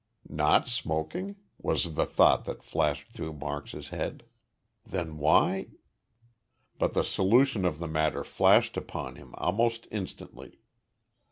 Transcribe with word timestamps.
"Not 0.31 0.67
smoking?" 0.67 1.35
was 1.59 1.93
the 1.93 2.07
thought 2.07 2.45
that 2.45 2.63
flashed 2.63 3.09
through 3.11 3.33
Marks's 3.33 3.89
head, 3.89 4.23
"then 4.83 5.19
why" 5.19 5.67
But 6.79 6.95
the 6.95 7.03
solution 7.03 7.65
of 7.65 7.77
the 7.77 7.87
matter 7.87 8.23
flashed 8.23 8.77
upon 8.77 9.17
him 9.17 9.35
almost 9.37 9.87
instantly. 9.91 10.59